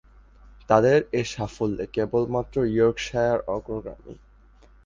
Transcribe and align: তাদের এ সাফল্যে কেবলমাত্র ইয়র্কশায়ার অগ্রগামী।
তাদের 0.69 0.99
এ 1.11 1.21
সাফল্যে 1.25 1.85
কেবলমাত্র 1.87 2.55
ইয়র্কশায়ার 2.67 3.39
অগ্রগামী। 3.47 4.13